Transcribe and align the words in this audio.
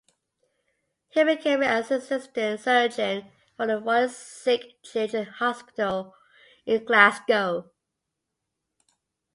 He 1.09 1.23
became 1.23 1.61
an 1.61 1.79
assistant 1.83 2.59
surgeon 2.59 3.27
for 3.55 3.67
the 3.67 3.77
Royal 3.77 4.09
Sick 4.09 4.81
Children 4.81 5.25
Hospital 5.25 6.15
in 6.65 6.83
Glasgow. 6.85 7.69